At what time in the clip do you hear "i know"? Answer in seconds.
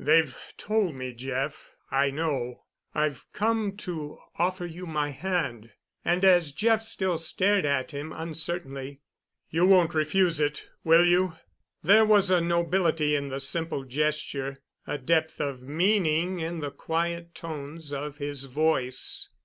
1.92-2.64